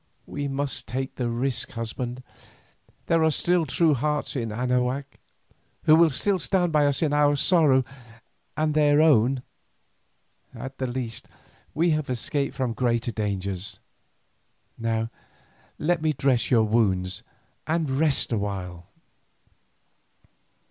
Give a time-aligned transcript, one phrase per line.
[0.25, 2.23] "We must take the risk, husband.
[3.05, 5.19] There are still true hearts in Anahuac,
[5.83, 7.85] who will stand by us in our sorrow
[8.57, 9.43] and their own.
[10.55, 11.27] At the least
[11.75, 13.79] we have escaped from greater dangers.
[14.75, 15.11] Now
[15.77, 17.21] let me dress your wounds
[17.67, 18.87] and rest awhile."